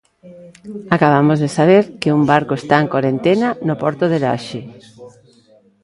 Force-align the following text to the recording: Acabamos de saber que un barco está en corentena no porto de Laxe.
Acabamos 0.95 1.37
de 1.43 1.49
saber 1.57 1.83
que 2.01 2.13
un 2.17 2.23
barco 2.31 2.53
está 2.57 2.75
en 2.83 2.87
corentena 2.95 3.49
no 3.67 3.75
porto 3.81 4.05
de 4.11 4.17
Laxe. 4.23 4.61